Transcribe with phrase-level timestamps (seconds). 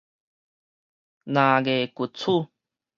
[0.03, 0.11] 藍牙滑鼠